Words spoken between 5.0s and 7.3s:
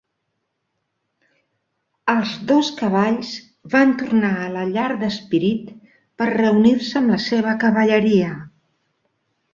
de Spirit per reunir-se amb la